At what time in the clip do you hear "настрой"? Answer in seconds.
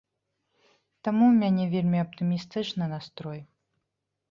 2.97-3.39